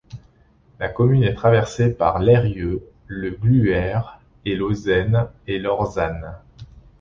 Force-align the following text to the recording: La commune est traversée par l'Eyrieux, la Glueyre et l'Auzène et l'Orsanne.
La 0.79 0.89
commune 0.89 1.21
est 1.21 1.35
traversée 1.35 1.91
par 1.93 2.17
l'Eyrieux, 2.17 2.81
la 3.07 3.29
Glueyre 3.29 4.19
et 4.45 4.55
l'Auzène 4.55 5.27
et 5.45 5.59
l'Orsanne. 5.59 6.39